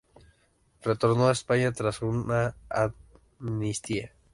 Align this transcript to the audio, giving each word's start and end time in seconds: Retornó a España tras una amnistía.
Retornó 0.81 1.27
a 1.27 1.31
España 1.33 1.71
tras 1.73 2.01
una 2.01 2.55
amnistía. 3.39 4.11